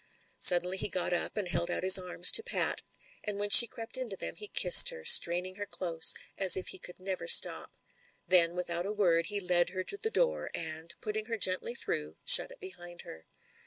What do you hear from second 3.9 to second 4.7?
into them, he